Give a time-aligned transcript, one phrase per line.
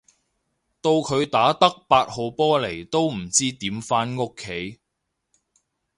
[0.81, 4.79] 到佢打得八號波嚟都唔知點返屋企